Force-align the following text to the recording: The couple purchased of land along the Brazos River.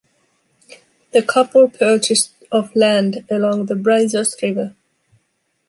The 1.11 1.21
couple 1.21 1.69
purchased 1.69 2.33
of 2.51 2.75
land 2.75 3.23
along 3.29 3.67
the 3.67 3.75
Brazos 3.75 4.35
River. 4.41 4.75